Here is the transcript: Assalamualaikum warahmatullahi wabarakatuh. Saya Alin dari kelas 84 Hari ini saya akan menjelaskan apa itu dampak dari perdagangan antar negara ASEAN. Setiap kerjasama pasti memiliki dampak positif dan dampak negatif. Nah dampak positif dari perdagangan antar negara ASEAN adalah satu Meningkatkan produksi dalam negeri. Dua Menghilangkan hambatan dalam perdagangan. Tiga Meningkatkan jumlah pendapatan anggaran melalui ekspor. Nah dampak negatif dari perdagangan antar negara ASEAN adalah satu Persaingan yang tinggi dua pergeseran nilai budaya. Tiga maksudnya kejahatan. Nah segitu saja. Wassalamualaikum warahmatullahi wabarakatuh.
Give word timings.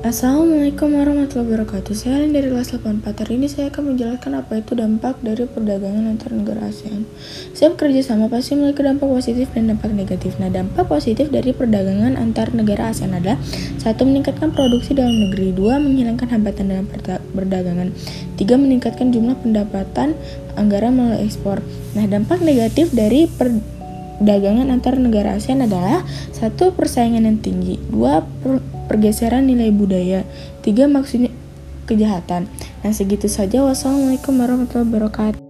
Assalamualaikum 0.00 0.96
warahmatullahi 0.96 1.60
wabarakatuh. 1.60 1.92
Saya 1.92 2.24
Alin 2.24 2.32
dari 2.32 2.48
kelas 2.48 2.72
84 2.72 3.20
Hari 3.20 3.36
ini 3.36 3.52
saya 3.52 3.68
akan 3.68 3.92
menjelaskan 3.92 4.32
apa 4.32 4.56
itu 4.56 4.72
dampak 4.72 5.20
dari 5.20 5.44
perdagangan 5.44 6.08
antar 6.08 6.32
negara 6.32 6.72
ASEAN. 6.72 7.04
Setiap 7.52 7.76
kerjasama 7.76 8.32
pasti 8.32 8.56
memiliki 8.56 8.80
dampak 8.80 9.04
positif 9.04 9.52
dan 9.52 9.68
dampak 9.68 9.92
negatif. 9.92 10.40
Nah 10.40 10.48
dampak 10.48 10.88
positif 10.88 11.28
dari 11.28 11.52
perdagangan 11.52 12.16
antar 12.16 12.48
negara 12.56 12.88
ASEAN 12.88 13.12
adalah 13.12 13.36
satu 13.76 14.08
Meningkatkan 14.08 14.56
produksi 14.56 14.96
dalam 14.96 15.12
negeri. 15.12 15.52
Dua 15.52 15.76
Menghilangkan 15.76 16.32
hambatan 16.32 16.72
dalam 16.72 16.88
perdagangan. 17.36 17.92
Tiga 18.40 18.56
Meningkatkan 18.56 19.12
jumlah 19.12 19.36
pendapatan 19.44 20.16
anggaran 20.56 20.96
melalui 20.96 21.28
ekspor. 21.28 21.60
Nah 21.92 22.08
dampak 22.08 22.40
negatif 22.40 22.88
dari 22.96 23.28
perdagangan 24.20 24.68
antar 24.68 25.00
negara 25.00 25.40
ASEAN 25.40 25.64
adalah 25.64 26.04
satu 26.36 26.76
Persaingan 26.76 27.24
yang 27.24 27.40
tinggi 27.40 27.80
dua 27.88 28.20
pergeseran 28.86 29.48
nilai 29.48 29.72
budaya. 29.72 30.28
Tiga 30.60 30.84
maksudnya 30.86 31.32
kejahatan. 31.88 32.46
Nah 32.84 32.92
segitu 32.92 33.26
saja. 33.26 33.64
Wassalamualaikum 33.64 34.36
warahmatullahi 34.36 34.86
wabarakatuh. 34.86 35.49